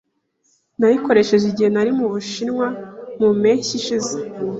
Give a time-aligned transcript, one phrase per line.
[0.79, 2.67] Nayikoresheje igihe nari mu Bushinwa
[3.19, 4.15] mu mpeshyi ishize.